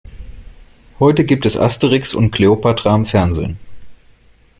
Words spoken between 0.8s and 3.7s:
Heute gibt es Asterix und Kleopatra im Fernsehen.